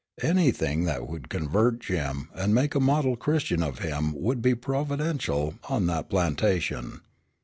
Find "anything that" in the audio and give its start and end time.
0.23-1.07